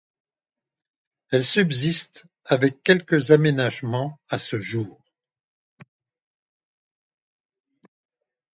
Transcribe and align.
Elle 1.29 1.43
subsiste, 1.45 2.25
avec 2.45 2.81
quelques 2.81 3.29
aménagements, 3.29 4.19
à 4.29 4.39
ce 4.39 4.59
jour. 4.59 4.99